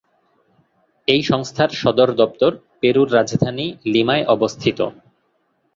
[1.07, 2.51] এই সংস্থার সদর দপ্তর
[2.81, 4.79] পেরুর রাজধানী লিমায় অবস্থিত।